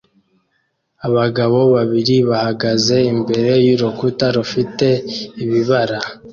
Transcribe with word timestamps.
Abagabo 1.07 1.59
babiri 1.75 2.15
bahagaze 2.29 2.95
imbere 3.13 3.51
y'urukuta 3.65 4.25
rufite 4.37 4.87
ibibara 5.43 5.99